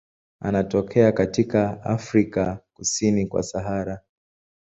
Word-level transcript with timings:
Anatokea 0.39 1.11
katika 1.11 1.83
Afrika 1.83 2.59
kusini 2.73 3.27
kwa 3.27 3.43
Sahara. 3.43 4.01